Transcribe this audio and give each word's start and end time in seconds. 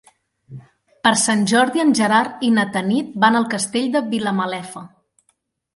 Per 1.07 1.11
Sant 1.23 1.43
Jordi 1.51 1.83
en 1.83 1.93
Gerard 2.01 2.41
i 2.49 2.49
na 2.57 2.67
Tanit 2.79 3.15
van 3.27 3.39
al 3.43 3.47
Castell 3.55 3.89
de 3.99 4.07
Vilamalefa. 4.17 4.87